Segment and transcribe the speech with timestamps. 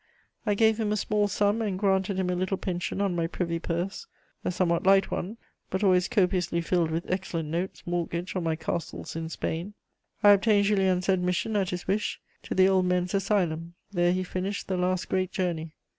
[0.47, 3.59] I gave him a small sum, and granted him a little pension on my privy
[3.59, 4.07] purse,
[4.43, 5.37] a somewhat light one,
[5.69, 9.75] but always copiously filled with excellent notes mortgaged on my castles in Spain.
[10.23, 14.67] I obtained Julien's admission, at his wish, to the Old Men's asylum: there he finished
[14.67, 15.75] the last great journey.